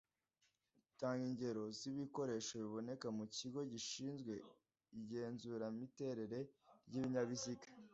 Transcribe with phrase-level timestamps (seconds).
[0.99, 4.33] tanga ingero z’ibikoresho biboneka mu kigo gishinzwe
[4.99, 6.39] igenzuramiterere
[6.87, 7.67] ry’ibinyabiziga?